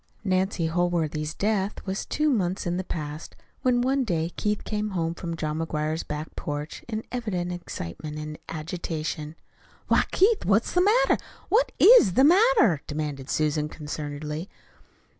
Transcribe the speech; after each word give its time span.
Nancy 0.23 0.65
Holworthy's 0.67 1.35
death 1.35 1.85
was 1.85 2.07
two 2.07 2.31
months 2.31 2.65
in 2.65 2.77
the 2.77 2.83
past 2.83 3.35
when 3.61 3.81
one 3.81 4.03
day 4.03 4.31
Keith 4.35 4.63
came 4.63 4.89
home 4.97 5.13
from 5.13 5.35
John 5.35 5.59
McGuire's 5.59 6.01
back 6.01 6.35
porch 6.35 6.83
in 6.87 7.01
very 7.01 7.07
evident 7.11 7.51
excitement 7.51 8.17
and 8.17 8.39
agitation. 8.49 9.35
"Why, 9.89 10.05
Keith, 10.09 10.43
what's 10.43 10.73
the 10.73 10.81
matter? 10.81 11.17
What 11.49 11.71
IS 11.77 12.13
the 12.13 12.23
matter?" 12.23 12.81
demanded 12.87 13.29
Susan 13.29 13.69
concernedly. 13.69 14.49